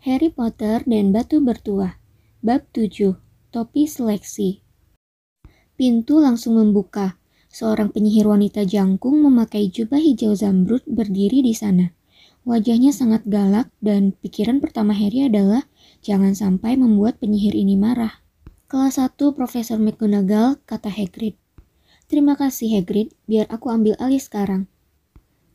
[0.00, 2.00] Harry Potter dan Batu Bertuah
[2.40, 3.20] Bab 7
[3.52, 4.64] Topi Seleksi
[5.76, 7.20] Pintu langsung membuka.
[7.52, 11.92] Seorang penyihir wanita jangkung memakai jubah hijau zamrud berdiri di sana.
[12.48, 15.68] Wajahnya sangat galak dan pikiran pertama Harry adalah
[16.00, 18.24] jangan sampai membuat penyihir ini marah.
[18.72, 21.36] Kelas 1 Profesor McGonagall, kata Hagrid.
[22.08, 24.64] Terima kasih Hagrid, biar aku ambil alih sekarang.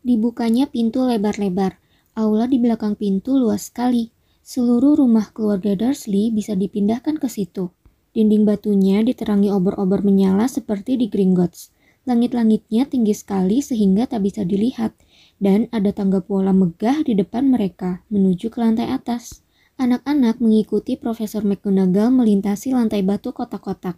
[0.05, 1.81] Dibukanya pintu lebar-lebar.
[2.13, 4.14] Aula di belakang pintu luas sekali.
[4.45, 7.73] Seluruh rumah keluarga Dursley bisa dipindahkan ke situ.
[8.13, 11.73] Dinding batunya diterangi obor-obor menyala seperti di Gringotts.
[12.05, 14.93] Langit-langitnya tinggi sekali sehingga tak bisa dilihat,
[15.41, 19.41] dan ada tangga pola megah di depan mereka menuju ke lantai atas.
[19.81, 23.97] Anak-anak mengikuti Profesor McGonagall melintasi lantai batu kotak-kotak.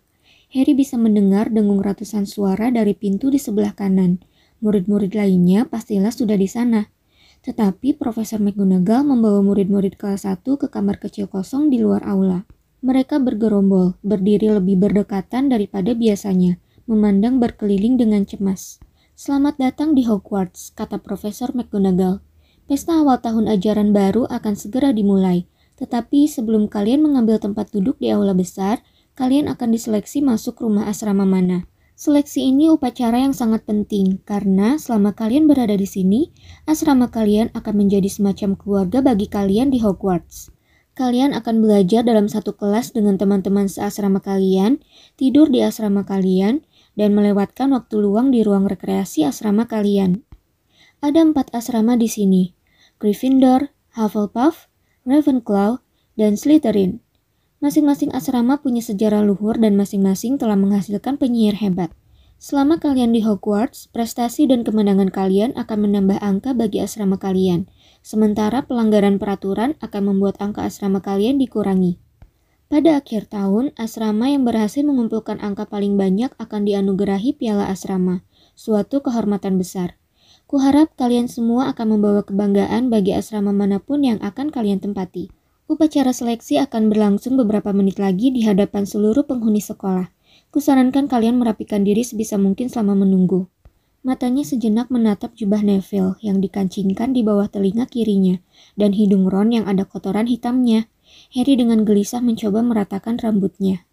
[0.55, 4.23] Harry bisa mendengar dengung ratusan suara dari pintu di sebelah kanan.
[4.63, 6.87] Murid-murid lainnya pastilah sudah di sana.
[7.45, 12.47] Tetapi Profesor McGonagall membawa murid-murid kelas 1 ke kamar kecil kosong di luar aula.
[12.85, 18.77] Mereka bergerombol, berdiri lebih berdekatan daripada biasanya, memandang berkeliling dengan cemas.
[19.17, 22.21] Selamat datang di Hogwarts, kata Profesor McGonagall.
[22.69, 25.49] Pesta awal tahun ajaran baru akan segera dimulai.
[25.77, 28.85] Tetapi sebelum kalian mengambil tempat duduk di aula besar,
[29.17, 31.65] kalian akan diseleksi masuk rumah asrama mana.
[31.97, 36.29] Seleksi ini upacara yang sangat penting karena selama kalian berada di sini,
[36.69, 40.53] asrama kalian akan menjadi semacam keluarga bagi kalian di Hogwarts.
[40.93, 44.77] Kalian akan belajar dalam satu kelas dengan teman-teman seasrama kalian,
[45.17, 46.61] tidur di asrama kalian,
[46.93, 50.21] dan melewatkan waktu luang di ruang rekreasi asrama kalian.
[51.01, 52.53] Ada empat asrama di sini,
[53.01, 54.69] Gryffindor, Hufflepuff,
[55.01, 55.81] Ravenclaw,
[56.13, 57.01] dan Slytherin.
[57.67, 61.91] Masing-masing asrama punya sejarah luhur dan masing-masing telah menghasilkan penyihir hebat.
[62.39, 67.67] Selama kalian di Hogwarts, prestasi dan kemenangan kalian akan menambah angka bagi asrama kalian,
[67.99, 71.99] sementara pelanggaran peraturan akan membuat angka asrama kalian dikurangi.
[72.71, 78.23] Pada akhir tahun, asrama yang berhasil mengumpulkan angka paling banyak akan dianugerahi piala asrama,
[78.55, 79.99] suatu kehormatan besar.
[80.47, 85.35] Kuharap kalian semua akan membawa kebanggaan bagi asrama mana pun yang akan kalian tempati.
[85.67, 90.07] Upacara seleksi akan berlangsung beberapa menit lagi di hadapan seluruh penghuni sekolah.
[90.47, 93.51] Kusarankan kalian merapikan diri sebisa mungkin selama menunggu.
[93.99, 98.39] Matanya sejenak menatap jubah Neville yang dikancingkan di bawah telinga kirinya,
[98.79, 100.87] dan hidung Ron yang ada kotoran hitamnya.
[101.35, 103.83] Harry dengan gelisah mencoba meratakan rambutnya.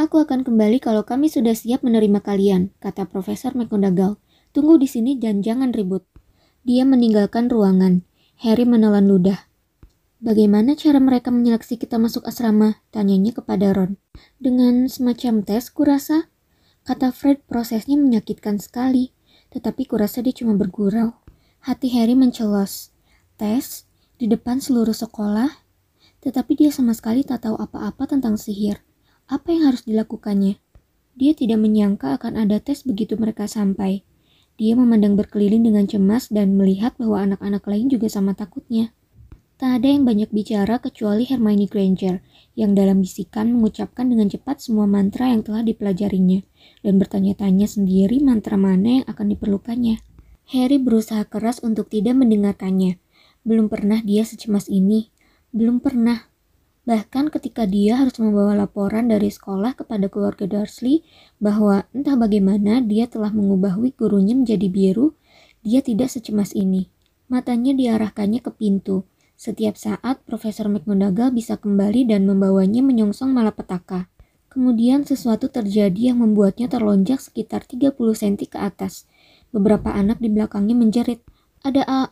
[0.00, 4.16] Aku akan kembali kalau kami sudah siap menerima kalian, kata Profesor McGonagall.
[4.56, 6.08] Tunggu di sini dan jangan ribut.
[6.64, 8.08] Dia meninggalkan ruangan.
[8.40, 9.52] Harry menelan ludah.
[10.24, 12.80] Bagaimana cara mereka menyeleksi kita masuk asrama?
[12.88, 14.00] Tanyanya kepada Ron.
[14.40, 16.32] Dengan semacam tes, kurasa.
[16.80, 19.12] Kata Fred, prosesnya menyakitkan sekali.
[19.52, 21.12] Tetapi kurasa dia cuma bergurau.
[21.68, 22.96] Hati Harry mencelos.
[23.36, 23.84] Tes?
[24.16, 25.60] Di depan seluruh sekolah?
[26.24, 28.80] Tetapi dia sama sekali tak tahu apa-apa tentang sihir.
[29.28, 30.56] Apa yang harus dilakukannya?
[31.20, 34.08] Dia tidak menyangka akan ada tes begitu mereka sampai.
[34.56, 38.96] Dia memandang berkeliling dengan cemas dan melihat bahwa anak-anak lain juga sama takutnya.
[39.54, 42.18] Tak ada yang banyak bicara kecuali Hermione Granger,
[42.58, 46.42] yang dalam bisikan mengucapkan dengan cepat semua mantra yang telah dipelajarinya,
[46.82, 50.02] dan bertanya-tanya sendiri mantra mana yang akan diperlukannya.
[50.50, 52.98] Harry berusaha keras untuk tidak mendengarkannya.
[53.46, 55.14] Belum pernah dia secemas ini.
[55.54, 56.26] Belum pernah.
[56.84, 61.06] Bahkan ketika dia harus membawa laporan dari sekolah kepada keluarga Dursley
[61.40, 65.16] bahwa entah bagaimana dia telah mengubah wig gurunya menjadi biru,
[65.64, 66.92] dia tidak secemas ini.
[67.30, 69.08] Matanya diarahkannya ke pintu.
[69.34, 74.06] Setiap saat Profesor McGonagall bisa kembali dan membawanya menyongsong malapetaka.
[74.46, 79.10] Kemudian sesuatu terjadi yang membuatnya terlonjak sekitar 30 cm ke atas.
[79.50, 81.26] Beberapa anak di belakangnya menjerit,
[81.66, 82.02] "Ada A!"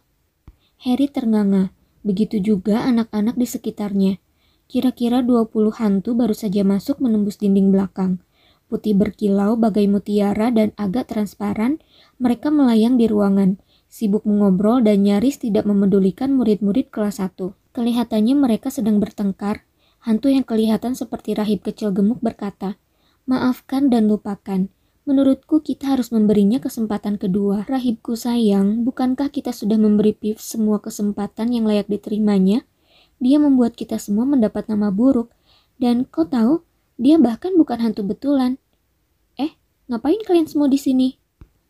[0.83, 1.71] Harry ternganga.
[2.03, 4.19] Begitu juga anak-anak di sekitarnya.
[4.67, 8.19] Kira-kira 20 hantu baru saja masuk menembus dinding belakang.
[8.67, 11.79] Putih berkilau bagai mutiara dan agak transparan,
[12.19, 17.53] mereka melayang di ruangan, sibuk mengobrol dan nyaris tidak memedulikan murid-murid kelas 1.
[17.77, 19.69] Kelihatannya mereka sedang bertengkar.
[20.01, 22.81] Hantu yang kelihatan seperti rahib kecil gemuk berkata,
[23.29, 24.73] Maafkan dan lupakan.
[25.05, 27.69] Menurutku kita harus memberinya kesempatan kedua.
[27.69, 32.65] Rahibku sayang, bukankah kita sudah memberi Piv semua kesempatan yang layak diterimanya?
[33.23, 35.31] Dia membuat kita semua mendapat nama buruk.
[35.77, 36.65] Dan kau tahu,
[36.97, 38.57] dia bahkan bukan hantu betulan.
[39.39, 39.55] Eh,
[39.87, 41.22] ngapain kalian semua di sini?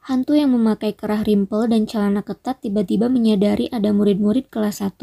[0.03, 4.99] Hantu yang memakai kerah rimpel dan celana ketat tiba-tiba menyadari ada murid-murid kelas 1.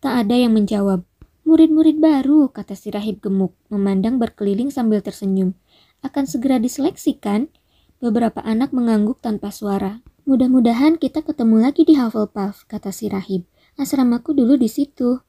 [0.00, 1.04] Tak ada yang menjawab.
[1.44, 5.52] Murid-murid baru, kata si rahib gemuk, memandang berkeliling sambil tersenyum.
[6.00, 7.52] Akan segera diseleksikan?
[8.00, 10.00] Beberapa anak mengangguk tanpa suara.
[10.24, 13.44] Mudah-mudahan kita ketemu lagi di Hufflepuff, kata si rahib.
[13.76, 15.20] Asramaku dulu di situ.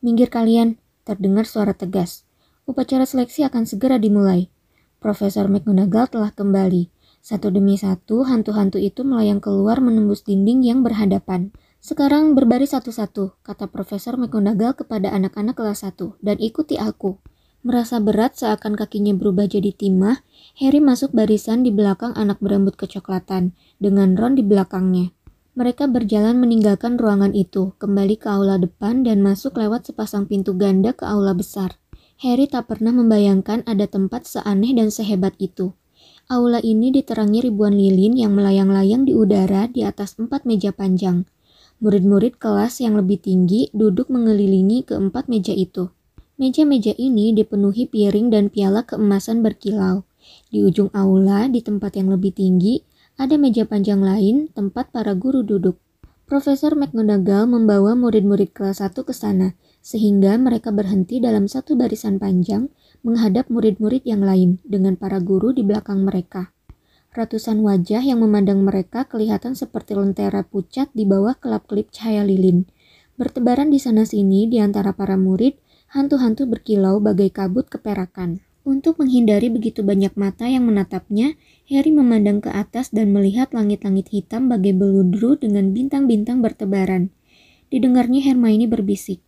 [0.00, 2.24] Minggir kalian, terdengar suara tegas.
[2.64, 4.48] Upacara seleksi akan segera dimulai.
[5.04, 7.01] Profesor McGonagall telah kembali.
[7.22, 11.54] Satu demi satu, hantu-hantu itu melayang keluar menembus dinding yang berhadapan.
[11.78, 17.22] Sekarang berbaris satu-satu, kata Profesor McGonagall kepada anak-anak kelas 1, dan ikuti aku.
[17.62, 20.18] Merasa berat seakan kakinya berubah jadi timah,
[20.58, 25.14] Harry masuk barisan di belakang anak berambut kecoklatan, dengan Ron di belakangnya.
[25.54, 30.90] Mereka berjalan meninggalkan ruangan itu, kembali ke aula depan dan masuk lewat sepasang pintu ganda
[30.90, 31.78] ke aula besar.
[32.18, 35.70] Harry tak pernah membayangkan ada tempat seaneh dan sehebat itu.
[36.30, 41.26] Aula ini diterangi ribuan lilin yang melayang-layang di udara di atas empat meja panjang.
[41.82, 45.90] Murid-murid kelas yang lebih tinggi duduk mengelilingi keempat meja itu.
[46.38, 50.06] Meja-meja ini dipenuhi piring dan piala keemasan berkilau.
[50.50, 52.86] Di ujung aula, di tempat yang lebih tinggi,
[53.18, 55.78] ada meja panjang lain tempat para guru duduk.
[56.30, 59.52] Profesor McGonagall membawa murid-murid kelas 1 ke sana,
[59.82, 62.70] sehingga mereka berhenti dalam satu barisan panjang
[63.02, 66.54] menghadap murid-murid yang lain dengan para guru di belakang mereka.
[67.12, 72.64] Ratusan wajah yang memandang mereka kelihatan seperti lentera pucat di bawah kelap-kelip cahaya lilin.
[73.20, 75.60] Bertebaran di sana-sini di antara para murid,
[75.92, 78.40] hantu-hantu berkilau bagai kabut keperakan.
[78.62, 81.34] Untuk menghindari begitu banyak mata yang menatapnya,
[81.66, 87.10] Harry memandang ke atas dan melihat langit-langit hitam bagai beludru dengan bintang-bintang bertebaran.
[87.74, 89.18] Didengarnya Hermione berbisik,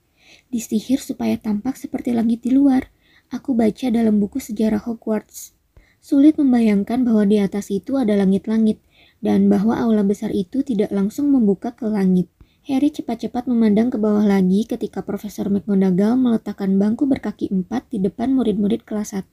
[0.55, 2.94] disihir supaya tampak seperti langit di luar.
[3.33, 5.57] Aku baca dalam buku sejarah Hogwarts.
[6.05, 8.77] Sulit membayangkan bahwa di atas itu ada langit-langit,
[9.25, 12.29] dan bahwa aula besar itu tidak langsung membuka ke langit.
[12.65, 18.33] Harry cepat-cepat memandang ke bawah lagi ketika Profesor McGonagall meletakkan bangku berkaki empat di depan
[18.33, 19.29] murid-murid kelas 1.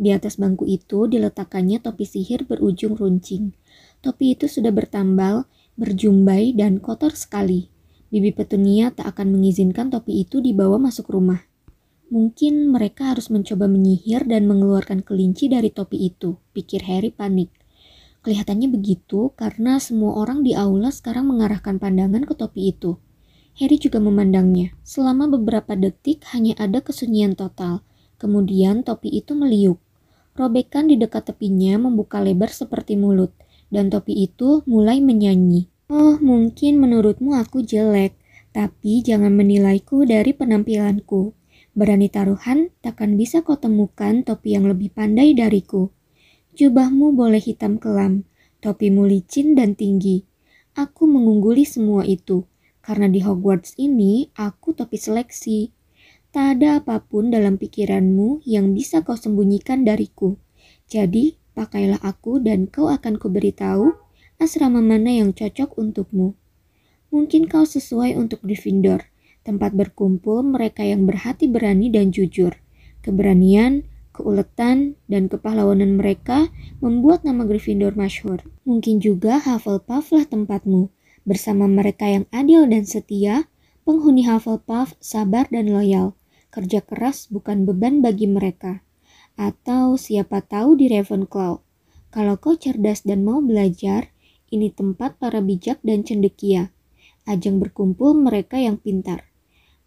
[0.00, 3.52] Di atas bangku itu diletakkannya topi sihir berujung runcing.
[4.00, 5.44] Topi itu sudah bertambal,
[5.76, 7.68] berjumbai, dan kotor sekali.
[8.08, 11.44] Bibi Petunia tak akan mengizinkan topi itu dibawa masuk rumah.
[12.12, 17.48] Mungkin mereka harus mencoba menyihir dan mengeluarkan kelinci dari topi itu, pikir Harry panik.
[18.24, 22.96] Kelihatannya begitu karena semua orang di aula sekarang mengarahkan pandangan ke topi itu.
[23.60, 24.74] Harry juga memandangnya.
[24.82, 27.86] Selama beberapa detik hanya ada kesunyian total.
[28.16, 29.78] Kemudian topi itu meliuk.
[30.34, 33.30] Robekan di dekat tepinya membuka lebar seperti mulut,
[33.70, 35.70] dan topi itu mulai menyanyi.
[35.86, 38.18] Oh, mungkin menurutmu aku jelek,
[38.50, 41.36] tapi jangan menilaiku dari penampilanku.
[41.74, 45.90] Berani taruhan, takkan bisa kau temukan topi yang lebih pandai dariku.
[46.54, 48.22] Jubahmu boleh hitam kelam,
[48.62, 50.22] topimu licin dan tinggi.
[50.78, 52.46] Aku mengungguli semua itu,
[52.78, 55.74] karena di Hogwarts ini aku topi seleksi.
[56.30, 60.38] Tak ada apa pun dalam pikiranmu yang bisa kau sembunyikan dariku.
[60.86, 63.98] Jadi, pakailah aku dan kau akan kuberitahu
[64.38, 66.38] asrama mana yang cocok untukmu.
[67.10, 69.10] Mungkin kau sesuai untuk Gryffindor,
[69.44, 72.56] tempat berkumpul mereka yang berhati berani dan jujur.
[73.04, 76.46] Keberanian, Keuletan dan kepahlawanan mereka
[76.78, 78.46] membuat nama Gryffindor masyhur.
[78.62, 80.94] Mungkin juga Hufflepuff lah tempatmu.
[81.26, 83.50] Bersama mereka yang adil dan setia,
[83.82, 86.14] penghuni Hufflepuff sabar dan loyal.
[86.54, 88.86] Kerja keras bukan beban bagi mereka.
[89.34, 91.58] Atau siapa tahu di Ravenclaw.
[92.14, 94.14] Kalau kau cerdas dan mau belajar,
[94.54, 96.70] ini tempat para bijak dan cendekia.
[97.26, 99.33] Ajang berkumpul mereka yang pintar.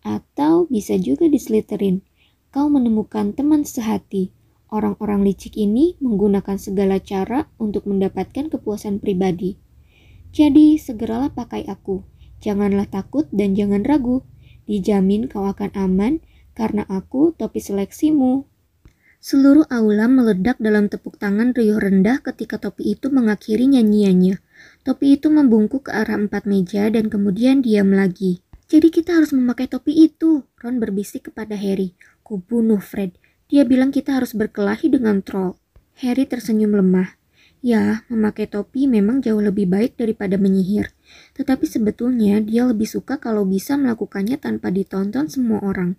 [0.06, 2.04] Atau bisa juga di Slytherin
[2.52, 4.34] kau menemukan teman sehati.
[4.68, 9.56] Orang-orang licik ini menggunakan segala cara untuk mendapatkan kepuasan pribadi.
[10.36, 12.04] Jadi, segeralah pakai aku.
[12.44, 14.28] Janganlah takut dan jangan ragu.
[14.68, 16.20] Dijamin kau akan aman
[16.52, 18.44] karena aku topi seleksimu.
[19.18, 24.38] Seluruh aula meledak dalam tepuk tangan riuh rendah ketika topi itu mengakhiri nyanyiannya.
[24.86, 28.46] Topi itu membungkuk ke arah empat meja dan kemudian diam lagi.
[28.68, 31.96] Jadi kita harus memakai topi itu, Ron berbisik kepada Harry.
[32.20, 33.16] Kubunuh Fred.
[33.48, 35.56] Dia bilang kita harus berkelahi dengan troll.
[36.04, 37.16] Harry tersenyum lemah.
[37.64, 40.92] Ya, memakai topi memang jauh lebih baik daripada menyihir.
[41.40, 45.96] Tetapi sebetulnya dia lebih suka kalau bisa melakukannya tanpa ditonton semua orang.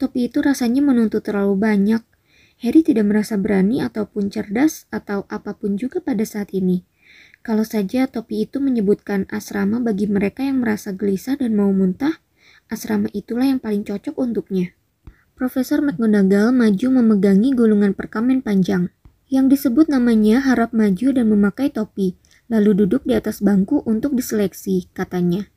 [0.00, 2.00] Topi itu rasanya menuntut terlalu banyak.
[2.64, 6.87] Harry tidak merasa berani ataupun cerdas atau apa pun juga pada saat ini.
[7.48, 12.20] Kalau saja topi itu menyebutkan asrama bagi mereka yang merasa gelisah dan mau muntah,
[12.68, 14.76] asrama itulah yang paling cocok untuknya.
[15.32, 18.92] Profesor McGonagall maju memegangi gulungan perkamen panjang.
[19.32, 22.20] Yang disebut namanya harap maju dan memakai topi,
[22.52, 25.48] lalu duduk di atas bangku untuk diseleksi, katanya.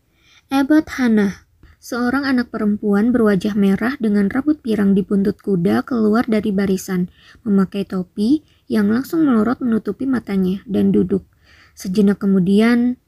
[0.48, 1.44] Abbott Hannah,
[1.84, 7.12] seorang anak perempuan berwajah merah dengan rambut pirang di buntut kuda keluar dari barisan,
[7.44, 11.31] memakai topi yang langsung melorot menutupi matanya dan duduk.
[11.74, 13.02] Sejenak kemudian,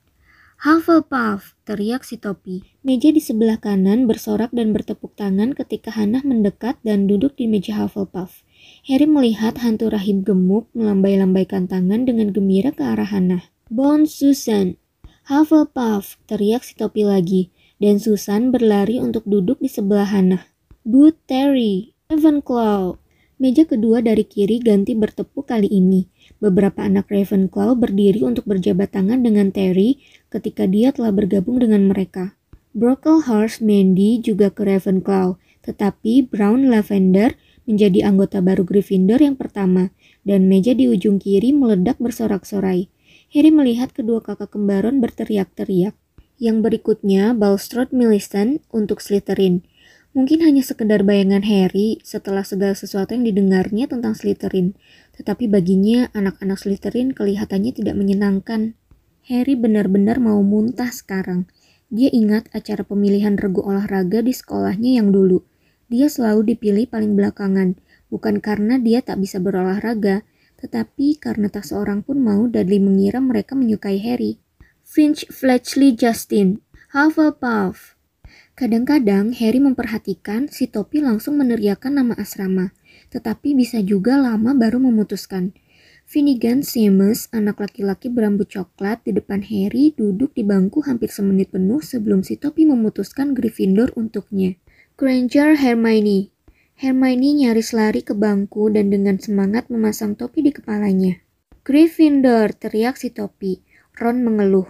[0.63, 2.63] Hufflepuff, teriak si topi.
[2.88, 7.75] Meja di sebelah kanan bersorak dan bertepuk tangan ketika Hannah mendekat dan duduk di meja
[7.75, 8.48] Hufflepuff.
[8.88, 13.43] Harry melihat hantu rahib gemuk melambai-lambaikan tangan dengan gembira ke arah Hannah.
[13.67, 14.79] Bon Susan,
[15.27, 17.51] Hufflepuff, teriak si topi lagi,
[17.84, 20.48] dan Susan berlari untuk duduk di sebelah Hannah.
[20.88, 22.96] Boot Terry, Ravenclaw.
[23.36, 26.08] Meja kedua dari kiri ganti bertepuk kali ini.
[26.43, 32.35] Beberapa anak Ravenclaw berdiri untuk berjabat tangan dengan Terry ketika dia telah bergabung dengan mereka.
[32.75, 39.95] Brocklehurst Mandy juga ke Ravenclaw, tetapi Brown Lavender menjadi anggota baru Gryffindor yang pertama,
[40.27, 42.91] dan meja di ujung kiri meledak bersorak-sorai.
[43.31, 45.95] Harry melihat kedua kakak kembaron berteriak-teriak.
[46.43, 49.63] Yang berikutnya, Bulstrode Millicent untuk Slytherin.
[50.13, 54.77] Mungkin hanya sekedar bayangan Harry setelah segala sesuatu yang didengarnya tentang Slytherin,
[55.17, 58.77] tetapi baginya anak-anak Slytherin kelihatannya tidak menyenangkan.
[59.25, 61.50] Harry benar-benar mau muntah sekarang.
[61.89, 65.41] Dia ingat acara pemilihan regu olahraga di sekolahnya yang dulu.
[65.89, 67.74] Dia selalu dipilih paling belakangan,
[68.13, 70.22] bukan karena dia tak bisa berolahraga,
[70.62, 74.38] tetapi karena tak seorang pun mau Dudley mengira mereka menyukai Harry.
[74.86, 76.62] Finch Fletchley Justin,
[76.93, 77.92] Hufflepuff.
[78.53, 82.69] Kadang-kadang Harry memperhatikan si topi langsung meneriakkan nama asrama,
[83.10, 85.57] tetapi bisa juga lama baru memutuskan.
[86.05, 91.81] Finnegan Seamus, anak laki-laki berambut coklat di depan Harry, duduk di bangku hampir semenit penuh
[91.81, 94.53] sebelum si topi memutuskan Gryffindor untuknya.
[95.01, 96.29] Granger Hermione.
[96.77, 101.17] Hermione nyaris lari ke bangku dan dengan semangat memasang topi di kepalanya.
[101.65, 103.65] Gryffindor, teriak si topi.
[103.98, 104.69] Ron mengeluh.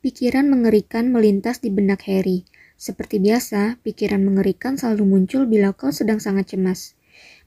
[0.00, 2.48] Pikiran mengerikan melintas di benak Harry.
[2.84, 6.92] Seperti biasa, pikiran mengerikan selalu muncul bila kau sedang sangat cemas.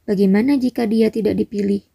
[0.10, 1.86] Bagaimana jika dia tidak dipilih?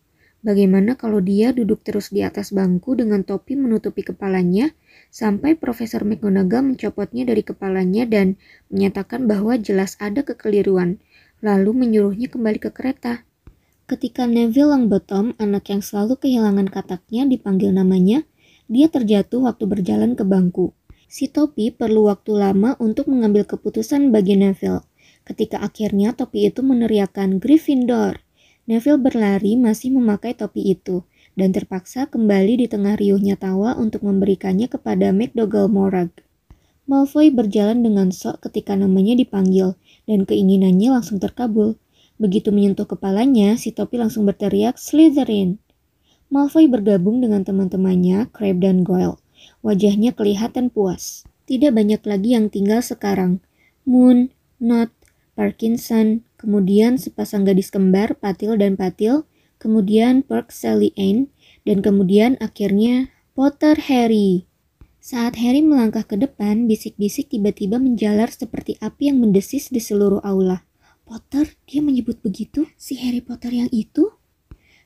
[0.46, 4.70] Bagaimana kalau dia duduk terus di atas bangku dengan topi menutupi kepalanya
[5.10, 8.38] sampai Profesor McGonagall mencopotnya dari kepalanya dan
[8.70, 11.02] menyatakan bahwa jelas ada kekeliruan,
[11.42, 13.26] lalu menyuruhnya kembali ke kereta.
[13.90, 18.22] Ketika Neville Longbottom, anak yang selalu kehilangan kataknya, dipanggil namanya,
[18.70, 20.70] dia terjatuh waktu berjalan ke bangku.
[21.12, 24.80] Si topi perlu waktu lama untuk mengambil keputusan bagi Neville.
[25.28, 28.24] Ketika akhirnya topi itu meneriakkan Gryffindor,
[28.64, 31.04] Neville berlari masih memakai topi itu
[31.36, 36.08] dan terpaksa kembali di tengah riuhnya tawa untuk memberikannya kepada McDougall Morag.
[36.88, 39.76] Malfoy berjalan dengan sok ketika namanya dipanggil
[40.08, 41.76] dan keinginannya langsung terkabul.
[42.16, 45.60] Begitu menyentuh kepalanya, si topi langsung berteriak Slytherin.
[46.32, 49.21] Malfoy bergabung dengan teman-temannya, Crabbe dan Goyle.
[49.62, 51.22] Wajahnya kelihatan puas.
[51.46, 53.38] Tidak banyak lagi yang tinggal sekarang.
[53.86, 54.90] Moon, Not,
[55.38, 59.24] Parkinson, kemudian sepasang gadis kembar Patil dan Patil,
[59.62, 61.30] kemudian Perk Sally Anne,
[61.62, 64.50] dan kemudian akhirnya Potter Harry.
[65.02, 70.62] Saat Harry melangkah ke depan, bisik-bisik tiba-tiba menjalar seperti api yang mendesis di seluruh aula.
[71.02, 72.70] Potter, dia menyebut begitu?
[72.78, 74.14] Si Harry Potter yang itu?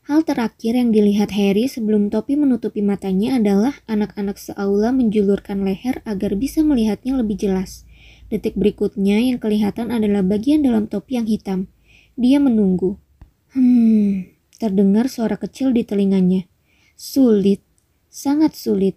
[0.07, 6.39] Hal terakhir yang dilihat Harry sebelum topi menutupi matanya adalah anak-anak seaula menjulurkan leher agar
[6.39, 7.83] bisa melihatnya lebih jelas.
[8.31, 11.67] Detik berikutnya yang kelihatan adalah bagian dalam topi yang hitam.
[12.15, 13.03] Dia menunggu.
[13.51, 14.31] Hmm,
[14.63, 16.47] terdengar suara kecil di telinganya.
[16.95, 17.67] Sulit,
[18.07, 18.95] sangat sulit.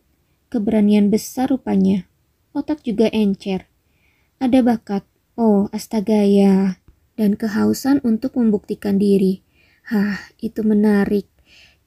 [0.54, 2.06] Keberanian besar rupanya.
[2.54, 3.66] Otak juga encer.
[4.38, 6.78] Ada bakat, oh astaga ya,
[7.18, 9.42] dan kehausan untuk membuktikan diri.
[9.90, 11.26] Hah, itu menarik.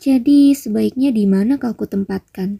[0.02, 2.58] Jadi sebaiknya di mana kau kutempatkan?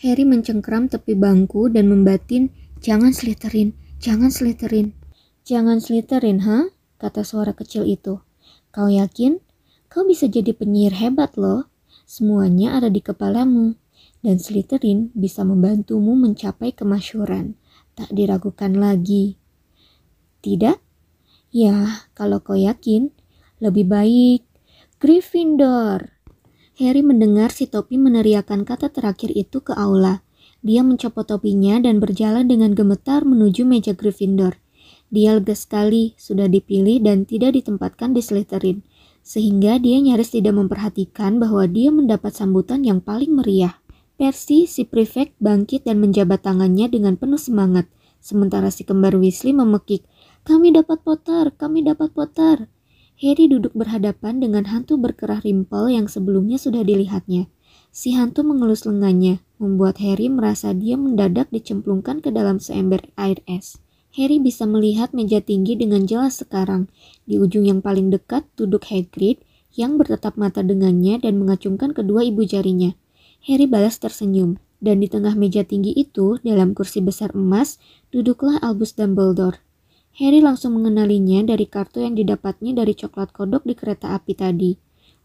[0.00, 2.48] Harry mencengkram tepi bangku dan membatin,
[2.80, 4.96] jangan seliterin, Jangan seliterin.
[5.44, 6.72] Jangan seliterin, ha?
[6.96, 8.24] Kata suara kecil itu.
[8.72, 9.36] Kau yakin?
[9.92, 11.68] Kau bisa jadi penyihir hebat loh.
[12.08, 13.76] Semuanya ada di kepalamu.
[14.24, 17.60] Dan seliterin bisa membantumu mencapai kemasyuran.
[17.92, 19.36] Tak diragukan lagi.
[20.40, 20.80] Tidak?
[21.52, 23.12] Ya, kalau kau yakin,
[23.60, 24.48] lebih baik
[25.00, 26.12] Gryffindor.
[26.76, 30.20] Harry mendengar si topi meneriakan kata terakhir itu ke aula.
[30.60, 34.60] Dia mencopot topinya dan berjalan dengan gemetar menuju meja Gryffindor.
[35.08, 38.84] Dia lega sekali sudah dipilih dan tidak ditempatkan di Slytherin,
[39.24, 43.80] sehingga dia nyaris tidak memperhatikan bahwa dia mendapat sambutan yang paling meriah.
[44.20, 47.88] Percy, si prefect, bangkit dan menjabat tangannya dengan penuh semangat,
[48.20, 50.04] sementara si kembar Weasley memekik,
[50.44, 52.68] kami dapat Potter, kami dapat Potter.
[53.20, 57.52] Harry duduk berhadapan dengan hantu berkerah rimpel yang sebelumnya sudah dilihatnya.
[57.92, 63.76] Si hantu mengelus lengannya, membuat Harry merasa dia mendadak dicemplungkan ke dalam seember air es.
[64.16, 66.88] Harry bisa melihat meja tinggi dengan jelas sekarang.
[67.28, 69.44] Di ujung yang paling dekat duduk Hagrid
[69.76, 72.96] yang bertetap mata dengannya dan mengacungkan kedua ibu jarinya.
[73.44, 74.56] Harry balas tersenyum.
[74.80, 77.76] Dan di tengah meja tinggi itu, dalam kursi besar emas,
[78.08, 79.60] duduklah Albus Dumbledore.
[80.18, 84.72] Harry langsung mengenalinya dari kartu yang didapatnya dari coklat kodok di kereta api tadi.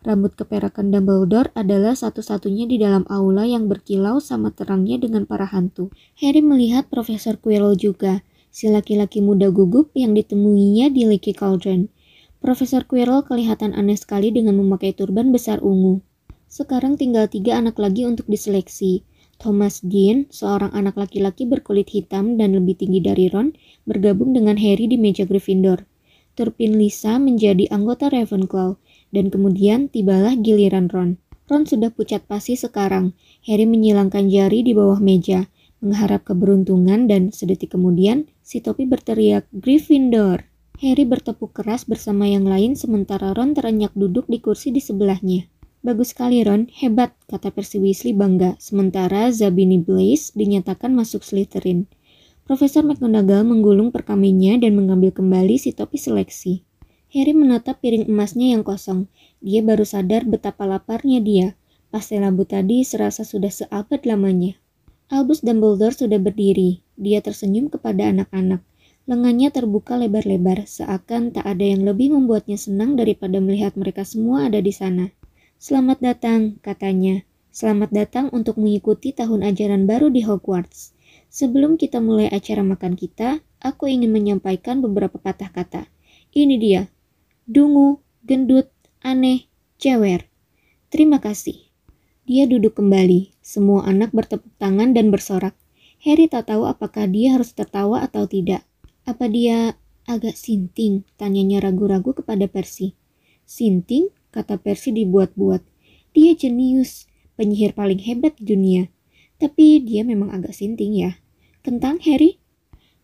[0.05, 5.89] Rambut keperakan Dumbledore adalah satu-satunya di dalam aula yang berkilau sama terangnya dengan para hantu.
[6.21, 8.21] Harry melihat Profesor Quirrell juga,
[8.53, 11.89] si laki-laki muda gugup yang ditemuinya di Leaky Cauldron.
[12.37, 16.05] Profesor Quirrell kelihatan aneh sekali dengan memakai turban besar ungu.
[16.45, 19.01] Sekarang tinggal tiga anak lagi untuk diseleksi.
[19.35, 24.87] Thomas Dean, seorang anak laki-laki berkulit hitam dan lebih tinggi dari Ron, bergabung dengan Harry
[24.87, 25.83] di meja Gryffindor.
[26.35, 28.75] Turpin Lisa menjadi anggota Ravenclaw,
[29.15, 31.15] dan kemudian tibalah giliran Ron.
[31.45, 33.13] Ron sudah pucat pasi sekarang.
[33.45, 35.47] Harry menyilangkan jari di bawah meja,
[35.79, 40.49] mengharap keberuntungan dan sedetik kemudian si topi berteriak Gryffindor.
[40.83, 45.47] Harry bertepuk keras bersama yang lain sementara Ron terenyak duduk di kursi di sebelahnya.
[45.85, 51.85] Bagus sekali Ron, hebat, kata Percy Weasley bangga, sementara Zabini Blaze dinyatakan masuk Slytherin.
[52.41, 56.65] Profesor McGonagall menggulung perkaminya dan mengambil kembali si topi seleksi.
[57.13, 59.13] Harry menatap piring emasnya yang kosong.
[59.45, 61.53] Dia baru sadar betapa laparnya dia.
[61.93, 64.57] Pastel lampu tadi serasa sudah seabad lamanya.
[65.13, 66.81] Albus Dumbledore sudah berdiri.
[66.97, 68.65] Dia tersenyum kepada anak-anak.
[69.05, 74.57] Lengannya terbuka lebar-lebar, seakan tak ada yang lebih membuatnya senang daripada melihat mereka semua ada
[74.57, 75.13] di sana.
[75.55, 77.23] Selamat datang, katanya.
[77.47, 80.91] Selamat datang untuk mengikuti tahun ajaran baru di Hogwarts.
[81.31, 85.87] Sebelum kita mulai acara makan kita, aku ingin menyampaikan beberapa patah kata.
[86.35, 86.91] Ini dia,
[87.47, 88.67] dungu, gendut,
[88.99, 89.47] aneh,
[89.79, 90.27] cewer.
[90.91, 91.71] Terima kasih.
[92.27, 93.31] Dia duduk kembali.
[93.39, 95.55] Semua anak bertepuk tangan dan bersorak.
[96.03, 98.67] Harry tak tahu apakah dia harus tertawa atau tidak.
[99.07, 101.07] Apa dia agak sinting?
[101.15, 102.99] Tanyanya ragu-ragu kepada Percy.
[103.47, 104.11] Sinting?
[104.35, 105.63] Kata Percy dibuat-buat.
[106.11, 107.07] Dia jenius,
[107.39, 108.91] penyihir paling hebat di dunia.
[109.39, 111.15] Tapi dia memang agak sinting ya.
[111.63, 112.43] Kentang, Harry?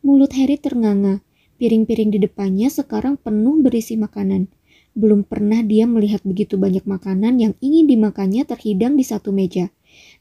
[0.04, 1.24] Mulut Harry ternganga.
[1.56, 4.52] Piring-piring di depannya sekarang penuh berisi makanan.
[4.92, 9.72] Belum pernah dia melihat begitu banyak makanan yang ingin dimakannya terhidang di satu meja.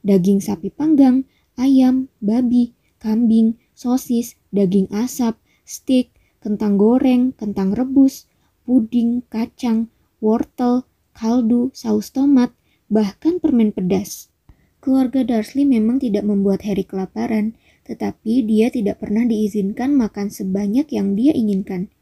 [0.07, 1.27] Daging sapi panggang,
[1.59, 5.35] ayam, babi, kambing, sosis, daging asap,
[5.67, 8.31] steak, kentang goreng, kentang rebus,
[8.63, 9.91] puding, kacang,
[10.23, 10.87] wortel,
[11.21, 12.57] kaldu, saus tomat,
[12.89, 14.33] bahkan permen pedas.
[14.81, 21.13] Keluarga Dursley memang tidak membuat Harry kelaparan, tetapi dia tidak pernah diizinkan makan sebanyak yang
[21.13, 21.93] dia inginkan.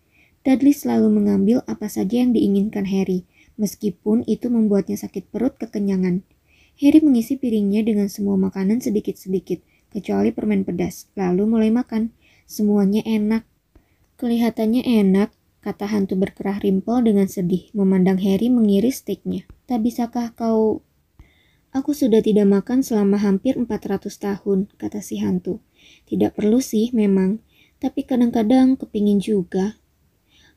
[0.46, 3.26] Dudley selalu mengambil apa saja yang diinginkan Harry,
[3.58, 6.22] meskipun itu membuatnya sakit perut kekenyangan.
[6.78, 9.58] Harry mengisi piringnya dengan semua makanan sedikit-sedikit,
[9.90, 12.14] kecuali permen pedas, lalu mulai makan.
[12.46, 13.42] Semuanya enak.
[14.14, 19.44] Kelihatannya enak, kata hantu berkerah rimpel dengan sedih, memandang Harry mengiris steaknya.
[19.66, 20.82] Tak bisakah kau...
[21.68, 25.60] Aku sudah tidak makan selama hampir 400 tahun, kata si hantu.
[26.08, 27.44] Tidak perlu sih memang,
[27.76, 29.76] tapi kadang-kadang kepingin juga.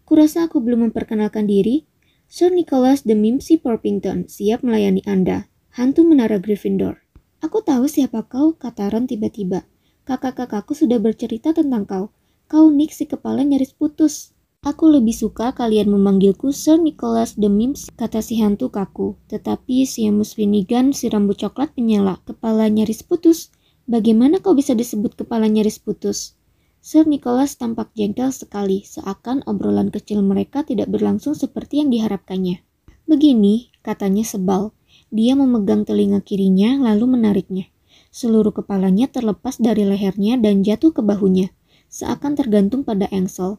[0.08, 1.88] Kurasa aku belum memperkenalkan diri.
[2.32, 5.52] Sir Nicholas de Mimsy Porpington siap melayani Anda.
[5.76, 7.04] Hantu menara Gryffindor.
[7.44, 9.68] Aku tahu siapa kau, kata Ron tiba-tiba.
[10.08, 12.06] Kakak-kakakku sudah bercerita tentang kau.
[12.48, 14.36] Kau Nick si kepala nyaris putus.
[14.62, 19.18] Aku lebih suka kalian memanggilku Sir Nicholas de Mims, kata si hantu kaku.
[19.26, 23.50] Tetapi Seamus Finnegan si rambut coklat menyala, kepala nyaris putus.
[23.90, 26.38] Bagaimana kau bisa disebut kepala nyaris putus?
[26.78, 32.62] Sir Nicholas tampak jengkel sekali, seakan obrolan kecil mereka tidak berlangsung seperti yang diharapkannya.
[33.10, 34.78] Begini, katanya sebal.
[35.10, 37.66] Dia memegang telinga kirinya lalu menariknya.
[38.14, 41.50] Seluruh kepalanya terlepas dari lehernya dan jatuh ke bahunya,
[41.90, 43.58] seakan tergantung pada engsel.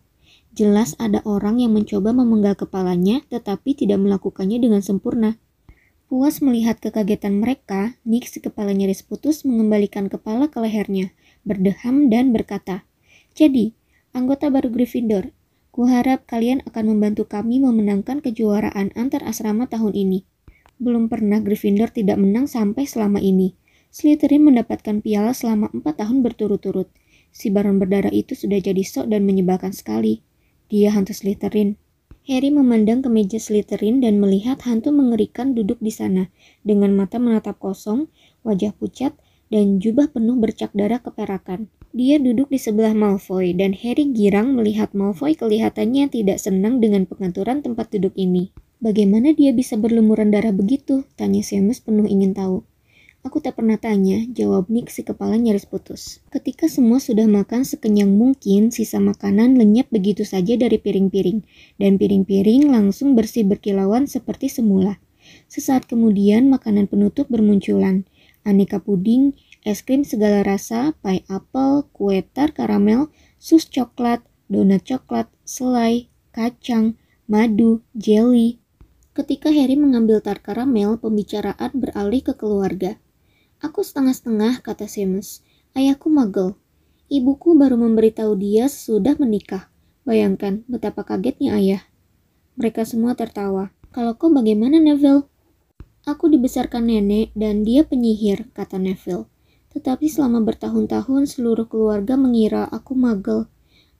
[0.52, 5.40] Jelas ada orang yang mencoba memenggal kepalanya tetapi tidak melakukannya dengan sempurna.
[6.12, 9.00] Puas melihat kekagetan mereka, Nick si kepala nyaris
[9.48, 12.84] mengembalikan kepala ke lehernya, berdeham dan berkata,
[13.32, 13.72] Jadi,
[14.12, 15.32] anggota baru Gryffindor,
[15.72, 20.28] kuharap kalian akan membantu kami memenangkan kejuaraan antar asrama tahun ini.
[20.76, 23.56] Belum pernah Gryffindor tidak menang sampai selama ini.
[23.88, 26.92] Slytherin mendapatkan piala selama empat tahun berturut-turut.
[27.32, 30.20] Si baron berdarah itu sudah jadi sok dan menyebalkan sekali.
[30.72, 31.76] Dia hantu Slytherin.
[32.24, 36.32] Harry memandang ke meja Slytherin dan melihat hantu mengerikan duduk di sana,
[36.64, 38.08] dengan mata menatap kosong,
[38.40, 39.12] wajah pucat,
[39.52, 41.68] dan jubah penuh bercak darah keperakan.
[41.92, 47.60] Dia duduk di sebelah Malfoy, dan Harry girang melihat Malfoy kelihatannya tidak senang dengan pengaturan
[47.60, 48.48] tempat duduk ini.
[48.80, 51.04] Bagaimana dia bisa berlumuran darah begitu?
[51.20, 52.64] Tanya Seamus penuh ingin tahu.
[53.22, 56.18] Aku tak pernah tanya, jawab Nick si kepala nyaris putus.
[56.34, 61.46] Ketika semua sudah makan sekenyang mungkin, sisa makanan lenyap begitu saja dari piring-piring,
[61.78, 64.98] dan piring-piring langsung bersih berkilauan seperti semula.
[65.46, 68.10] Sesaat kemudian makanan penutup bermunculan.
[68.42, 73.06] Aneka puding, es krim segala rasa, pie apple, kue tar karamel,
[73.38, 74.18] sus coklat,
[74.50, 76.98] donat coklat, selai, kacang,
[77.30, 78.58] madu, jelly.
[79.14, 82.98] Ketika Harry mengambil tar karamel, pembicaraan beralih ke keluarga.
[83.62, 85.46] Aku setengah-setengah, kata Seamus.
[85.78, 86.58] Ayahku magel.
[87.06, 89.70] Ibuku baru memberitahu dia sudah menikah.
[90.02, 91.86] Bayangkan betapa kagetnya ayah.
[92.58, 93.70] Mereka semua tertawa.
[93.94, 95.30] Kalau kau bagaimana Neville?
[96.02, 99.30] Aku dibesarkan nenek dan dia penyihir, kata Neville.
[99.70, 103.46] Tetapi selama bertahun-tahun seluruh keluarga mengira aku magel.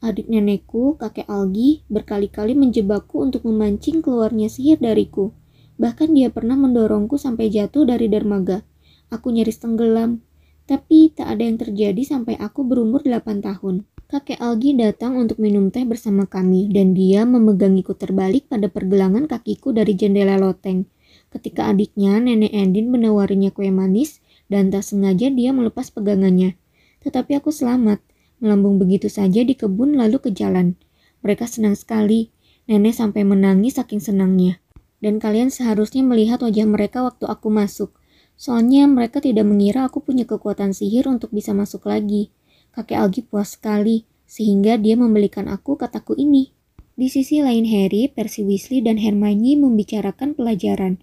[0.03, 5.31] Adik nenekku, kakek Algi, berkali-kali menjebakku untuk memancing keluarnya sihir dariku.
[5.79, 8.67] Bahkan dia pernah mendorongku sampai jatuh dari dermaga.
[9.13, 10.25] Aku nyaris tenggelam.
[10.65, 13.85] Tapi tak ada yang terjadi sampai aku berumur 8 tahun.
[14.09, 19.77] Kakek Algi datang untuk minum teh bersama kami dan dia memegangiku terbalik pada pergelangan kakiku
[19.77, 20.89] dari jendela loteng.
[21.29, 24.21] Ketika adiknya, nenek Endin menawarinya kue manis,
[24.53, 26.61] dan tak sengaja dia melepas pegangannya.
[27.01, 28.05] Tetapi aku selamat,
[28.37, 30.77] melambung begitu saja di kebun lalu ke jalan.
[31.25, 32.29] Mereka senang sekali,
[32.69, 34.61] nenek sampai menangis saking senangnya.
[35.01, 37.97] Dan kalian seharusnya melihat wajah mereka waktu aku masuk.
[38.37, 42.35] Soalnya mereka tidak mengira aku punya kekuatan sihir untuk bisa masuk lagi.
[42.73, 46.57] Kakek Algi puas sekali, sehingga dia membelikan aku kataku ini.
[46.93, 51.01] Di sisi lain Harry, Percy Weasley, dan Hermione membicarakan pelajaran.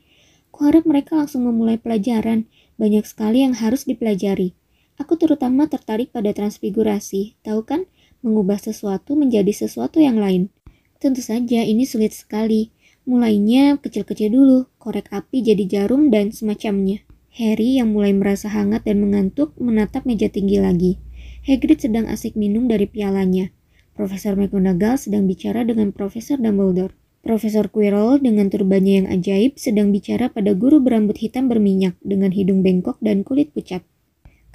[0.49, 2.45] Kuharap mereka langsung memulai pelajaran.
[2.77, 4.53] Banyak sekali yang harus dipelajari.
[5.01, 7.39] Aku terutama tertarik pada transfigurasi.
[7.41, 7.87] Tahu kan?
[8.19, 10.51] Mengubah sesuatu menjadi sesuatu yang lain.
[10.99, 12.75] Tentu saja ini sulit sekali.
[13.07, 17.08] Mulainya kecil-kecil dulu, korek api jadi jarum dan semacamnya.
[17.37, 20.97] Harry yang mulai merasa hangat dan mengantuk menatap meja tinggi lagi.
[21.45, 23.53] Hagrid sedang asik minum dari pialanya.
[23.93, 26.95] Profesor McGonagall sedang bicara dengan Profesor Dumbledore.
[27.19, 32.63] Profesor Quirrell dengan turbannya yang ajaib sedang bicara pada guru berambut hitam berminyak dengan hidung
[32.63, 33.83] bengkok dan kulit pucat.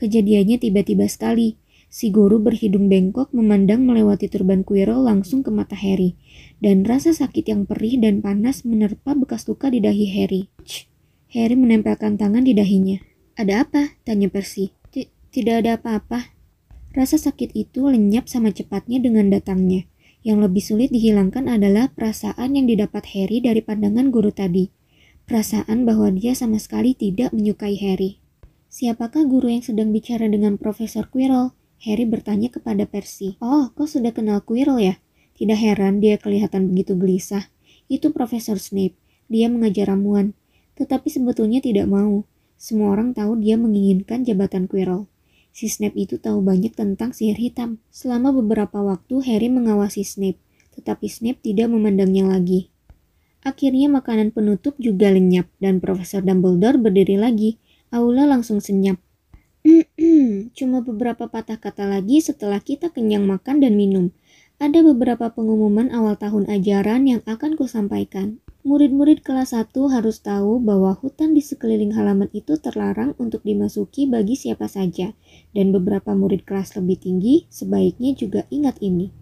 [0.01, 1.61] Kejadiannya tiba-tiba sekali.
[1.93, 6.19] Si guru berhidung bengkok memandang melewati turban Quirrell langsung ke mata Harry,
[6.59, 10.51] dan rasa sakit yang perih dan panas menerpa bekas luka di dahi Harry.
[10.67, 10.91] Ch,
[11.35, 13.03] Harry menempelkan tangan di dahinya.
[13.35, 13.99] Ada apa?
[14.07, 14.71] Tanya Percy.
[15.35, 16.31] Tidak ada apa-apa.
[16.95, 19.91] Rasa sakit itu lenyap sama cepatnya dengan datangnya.
[20.23, 24.71] Yang lebih sulit dihilangkan adalah perasaan yang didapat Harry dari pandangan guru tadi.
[25.27, 28.23] Perasaan bahwa dia sama sekali tidak menyukai Harry.
[28.71, 31.51] Siapakah guru yang sedang bicara dengan Profesor Quirrell?
[31.83, 33.35] Harry bertanya kepada Percy.
[33.43, 34.95] Oh, kau sudah kenal Quirrell ya?
[35.35, 37.51] Tidak heran dia kelihatan begitu gelisah.
[37.91, 38.95] Itu Profesor Snape.
[39.27, 40.39] Dia mengajar ramuan.
[40.75, 42.27] Tetapi sebetulnya tidak mau.
[42.55, 45.11] Semua orang tahu dia menginginkan jabatan Quirrell.
[45.55, 47.79] Si Snape itu tahu banyak tentang sihir hitam.
[47.95, 50.43] Selama beberapa waktu Harry mengawasi Snape,
[50.75, 52.75] tetapi Snape tidak memandangnya lagi.
[53.45, 57.61] Akhirnya makanan penutup juga lenyap dan Profesor Dumbledore berdiri lagi.
[57.95, 58.99] Aula langsung senyap.
[60.59, 64.11] Cuma beberapa patah kata lagi setelah kita kenyang makan dan minum.
[64.57, 68.41] Ada beberapa pengumuman awal tahun ajaran yang akan kusampaikan.
[68.65, 74.41] Murid-murid kelas 1 harus tahu bahwa hutan di sekeliling halaman itu terlarang untuk dimasuki bagi
[74.41, 75.13] siapa saja,
[75.53, 79.13] dan beberapa murid kelas lebih tinggi sebaiknya juga ingat ini.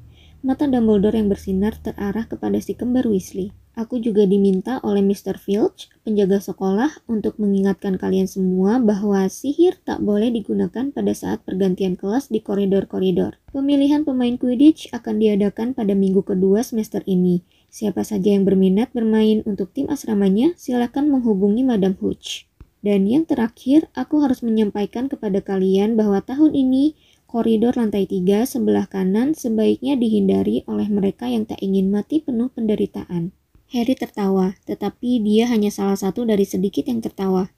[0.46, 3.50] Mata Dumbledore yang bersinar terarah kepada si kembar Weasley.
[3.74, 5.42] Aku juga diminta oleh Mr.
[5.42, 11.98] Filch, penjaga sekolah, untuk mengingatkan kalian semua bahwa sihir tak boleh digunakan pada saat pergantian
[11.98, 13.42] kelas di koridor-koridor.
[13.50, 19.40] Pemilihan pemain Quidditch akan diadakan pada minggu kedua semester ini, Siapa saja yang berminat bermain
[19.48, 22.44] untuk tim asramanya, silakan menghubungi Madam Hooch.
[22.85, 26.92] Dan yang terakhir, aku harus menyampaikan kepada kalian bahwa tahun ini
[27.24, 33.32] koridor lantai tiga sebelah kanan sebaiknya dihindari oleh mereka yang tak ingin mati penuh penderitaan.
[33.72, 37.48] Harry tertawa, tetapi dia hanya salah satu dari sedikit yang tertawa.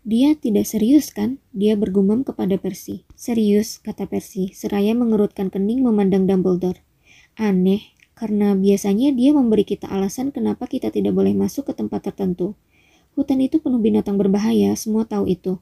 [0.00, 1.44] Dia tidak serius kan?
[1.52, 3.04] Dia bergumam kepada Percy.
[3.12, 6.80] Serius, kata Percy, seraya mengerutkan kening memandang Dumbledore.
[7.36, 7.91] Aneh,
[8.22, 12.54] karena biasanya dia memberi kita alasan kenapa kita tidak boleh masuk ke tempat tertentu.
[13.18, 15.58] Hutan itu penuh binatang berbahaya, semua tahu itu.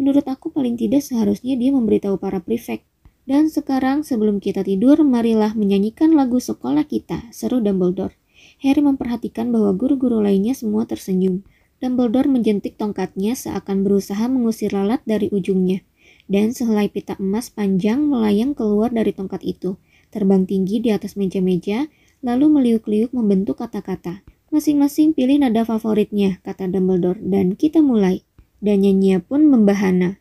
[0.00, 2.80] Menurut aku paling tidak seharusnya dia memberitahu para prefek.
[3.28, 8.16] Dan sekarang sebelum kita tidur, marilah menyanyikan lagu sekolah kita, seru Dumbledore.
[8.64, 11.44] Harry memperhatikan bahwa guru-guru lainnya semua tersenyum.
[11.76, 15.84] Dumbledore menjentik tongkatnya seakan berusaha mengusir lalat dari ujungnya.
[16.24, 19.76] Dan sehelai pita emas panjang melayang keluar dari tongkat itu
[20.08, 21.86] terbang tinggi di atas meja-meja,
[22.24, 24.26] lalu meliuk-liuk membentuk kata-kata.
[24.48, 28.24] Masing-masing pilih nada favoritnya, kata Dumbledore, dan kita mulai.
[28.58, 30.18] Dan nyanyinya pun membahana.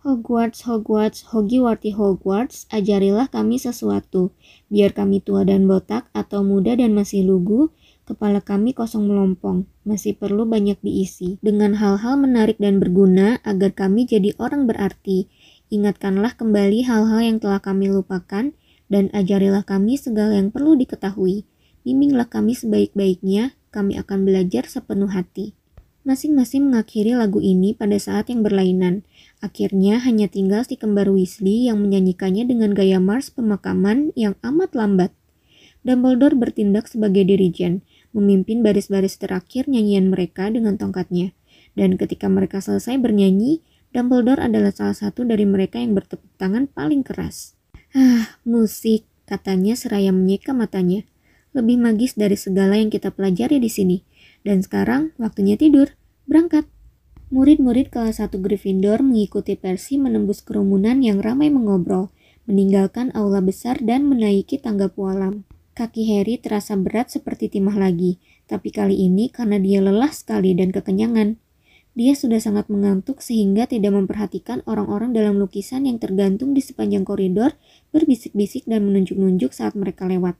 [0.00, 4.32] Hogwarts, Hogwarts, Hogwarty Hogwarts, ajarilah kami sesuatu.
[4.72, 7.72] Biar kami tua dan botak, atau muda dan masih lugu,
[8.08, 11.36] kepala kami kosong melompong, masih perlu banyak diisi.
[11.44, 15.28] Dengan hal-hal menarik dan berguna, agar kami jadi orang berarti,
[15.70, 18.50] Ingatkanlah kembali hal-hal yang telah kami lupakan,
[18.90, 21.46] dan ajarilah kami segala yang perlu diketahui.
[21.86, 25.56] Bimbinglah kami sebaik-baiknya, kami akan belajar sepenuh hati.
[26.00, 29.06] Masing-masing mengakhiri lagu ini pada saat yang berlainan.
[29.38, 35.14] Akhirnya hanya tinggal si kembar Weasley yang menyanyikannya dengan gaya mars pemakaman yang amat lambat.
[35.80, 37.80] Dumbledore bertindak sebagai dirijen,
[38.12, 41.32] memimpin baris-baris terakhir nyanyian mereka dengan tongkatnya.
[41.76, 47.04] Dan ketika mereka selesai bernyanyi, Dumbledore adalah salah satu dari mereka yang bertepuk tangan paling
[47.04, 47.59] keras.
[47.90, 51.02] Ah, musik, katanya seraya menyeka matanya.
[51.50, 54.06] Lebih magis dari segala yang kita pelajari di sini.
[54.46, 55.98] Dan sekarang waktunya tidur.
[56.30, 56.70] Berangkat.
[57.34, 62.14] Murid-murid kelas 1 Gryffindor mengikuti Percy menembus kerumunan yang ramai mengobrol,
[62.46, 65.42] meninggalkan aula besar dan menaiki tangga pualam.
[65.74, 70.70] Kaki Harry terasa berat seperti timah lagi, tapi kali ini karena dia lelah sekali dan
[70.70, 71.38] kekenyangan.
[71.98, 77.58] Dia sudah sangat mengantuk sehingga tidak memperhatikan orang-orang dalam lukisan yang tergantung di sepanjang koridor
[77.90, 80.38] berbisik-bisik dan menunjuk-nunjuk saat mereka lewat.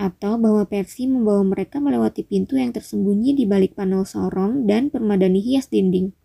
[0.00, 5.44] Atau bahwa Percy membawa mereka melewati pintu yang tersembunyi di balik panel sorong dan permadani
[5.44, 6.16] hias dinding.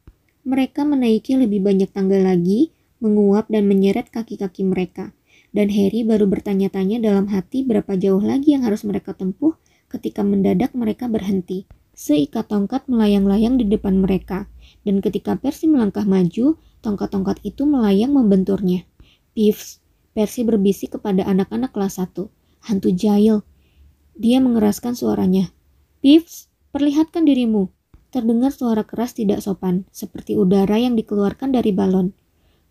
[0.47, 2.71] Mereka menaiki lebih banyak tangga lagi,
[3.03, 5.11] menguap dan menyeret kaki-kaki mereka.
[5.51, 9.59] Dan Harry baru bertanya-tanya dalam hati berapa jauh lagi yang harus mereka tempuh
[9.91, 11.67] ketika mendadak mereka berhenti.
[11.91, 14.47] Seikat tongkat melayang-layang di depan mereka
[14.81, 18.85] dan ketika Percy melangkah maju, tongkat-tongkat itu melayang membenturnya.
[19.37, 19.79] Pips,
[20.11, 22.27] Percy berbisik kepada anak-anak kelas 1.
[22.65, 23.45] Hantu jahil.
[24.17, 25.53] Dia mengeraskan suaranya.
[26.01, 27.69] Pips, perlihatkan dirimu.
[28.11, 32.11] Terdengar suara keras tidak sopan, seperti udara yang dikeluarkan dari balon.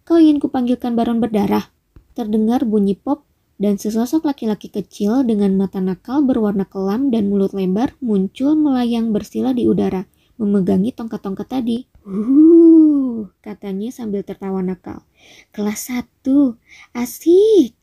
[0.04, 1.72] Kau ingin kupanggilkan baron berdarah?
[2.12, 3.24] Terdengar bunyi pop
[3.56, 9.56] dan sesosok laki-laki kecil dengan mata nakal berwarna kelam dan mulut lebar muncul melayang bersila
[9.56, 10.04] di udara
[10.40, 11.84] memegangi tongkat-tongkat tadi.
[12.00, 15.04] Uh, katanya sambil tertawa nakal.
[15.52, 16.56] Kelas satu,
[16.96, 17.76] asik.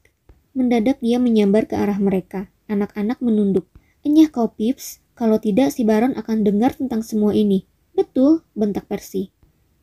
[0.58, 2.50] Mendadak dia menyambar ke arah mereka.
[2.66, 3.70] Anak-anak menunduk.
[4.02, 7.70] Enyah kau Pips, kalau tidak si Baron akan dengar tentang semua ini.
[7.94, 9.34] Betul, bentak Percy.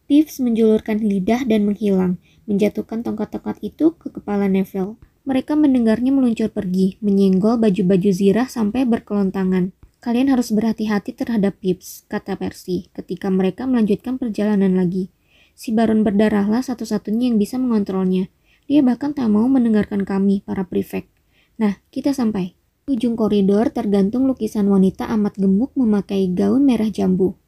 [0.05, 5.01] Pips menjulurkan lidah dan menghilang, menjatuhkan tongkat-tongkat itu ke kepala Neville.
[5.25, 9.73] Mereka mendengarnya meluncur pergi, menyenggol baju-baju zirah sampai berkelontangan.
[10.05, 15.09] Kalian harus berhati-hati terhadap Pips, kata Percy ketika mereka melanjutkan perjalanan lagi.
[15.57, 18.29] Si Baron berdarahlah satu-satunya yang bisa mengontrolnya.
[18.69, 21.09] Dia bahkan tak mau mendengarkan kami, para prefect.
[21.57, 22.53] Nah, kita sampai.
[22.85, 27.41] Ujung koridor tergantung lukisan wanita amat gemuk memakai gaun merah jambu.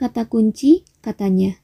[0.00, 1.60] Kata kunci, katanya.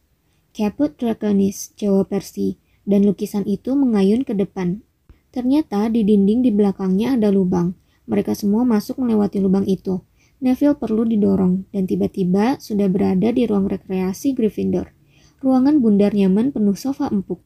[0.52, 4.84] Caput Draconis, jawab Percy, dan lukisan itu mengayun ke depan.
[5.32, 7.72] Ternyata di dinding di belakangnya ada lubang.
[8.04, 10.04] Mereka semua masuk melewati lubang itu.
[10.40, 14.96] Neville perlu didorong dan tiba-tiba sudah berada di ruang rekreasi Gryffindor.
[15.44, 17.44] Ruangan bundar nyaman penuh sofa empuk.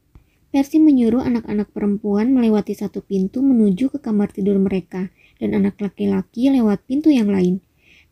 [0.55, 5.11] Percy menyuruh anak-anak perempuan melewati satu pintu menuju ke kamar tidur mereka
[5.43, 7.59] dan anak laki-laki lewat pintu yang lain.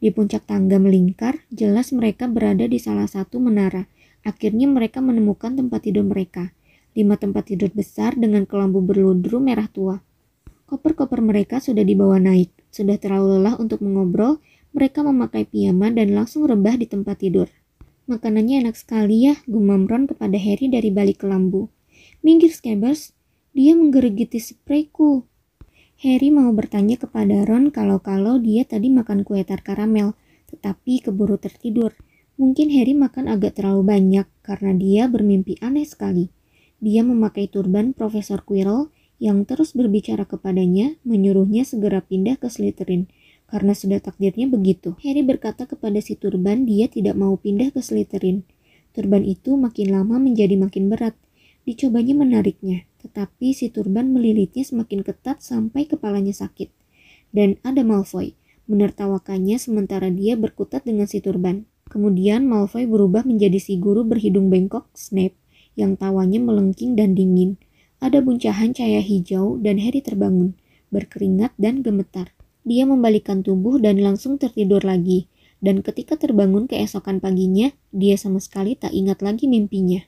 [0.04, 3.88] Di puncak tangga melingkar, jelas mereka berada di salah satu menara.
[4.28, 6.52] Akhirnya mereka menemukan tempat tidur mereka.
[6.92, 10.04] Lima tempat tidur besar dengan kelambu berludru merah tua.
[10.68, 12.52] Koper-koper mereka sudah dibawa naik.
[12.68, 17.48] Sudah terlalu lelah untuk mengobrol, mereka memakai piyama dan langsung rebah di tempat tidur.
[18.10, 21.72] Makanannya enak sekali ya, gumam Ron kepada Harry dari balik kelambu.
[22.20, 23.16] Minggir Scabbers,
[23.56, 25.24] dia menggerigiti sprayku.
[26.04, 30.18] Harry mau bertanya kepada Ron kalau-kalau dia tadi makan kue tar karamel,
[30.52, 31.96] tetapi keburu tertidur.
[32.36, 36.34] Mungkin Harry makan agak terlalu banyak karena dia bermimpi aneh sekali.
[36.84, 43.08] Dia memakai turban Profesor Quirrell yang terus berbicara kepadanya, menyuruhnya segera pindah ke Slytherin
[43.54, 44.98] karena sudah takdirnya begitu.
[45.06, 48.42] Harry berkata kepada si turban dia tidak mau pindah ke Slytherin.
[48.98, 51.14] Turban itu makin lama menjadi makin berat.
[51.62, 56.74] Dicobanya menariknya, tetapi si turban melilitnya semakin ketat sampai kepalanya sakit.
[57.30, 58.34] Dan ada Malfoy,
[58.66, 61.70] menertawakannya sementara dia berkutat dengan si turban.
[61.94, 65.38] Kemudian Malfoy berubah menjadi si guru berhidung bengkok, Snape,
[65.78, 67.62] yang tawanya melengking dan dingin.
[68.02, 70.58] Ada buncahan cahaya hijau dan Harry terbangun,
[70.90, 72.34] berkeringat dan gemetar.
[72.64, 75.28] Dia membalikkan tubuh dan langsung tertidur lagi.
[75.64, 80.04] Dan ketika terbangun keesokan paginya, dia sama sekali tak ingat lagi mimpinya.